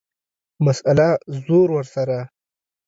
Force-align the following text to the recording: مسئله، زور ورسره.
مسئله، 0.65 1.09
زور 1.43 1.67
ورسره. 1.73 2.19